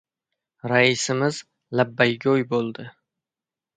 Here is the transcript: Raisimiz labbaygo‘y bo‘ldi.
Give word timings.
Raisimiz 0.71 1.41
labbaygo‘y 1.81 2.49
bo‘ldi. 2.55 2.87